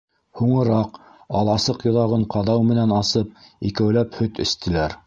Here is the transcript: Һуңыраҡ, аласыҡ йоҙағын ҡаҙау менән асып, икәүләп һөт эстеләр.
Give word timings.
Һуңыраҡ, 0.39 0.97
аласыҡ 1.41 1.85
йоҙағын 1.89 2.27
ҡаҙау 2.37 2.67
менән 2.73 2.99
асып, 3.03 3.39
икәүләп 3.73 4.21
һөт 4.23 4.47
эстеләр. 4.49 4.97